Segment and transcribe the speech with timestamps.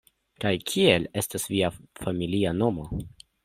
[0.45, 1.71] Kaj kiel estas via
[2.05, 2.91] familia nomo?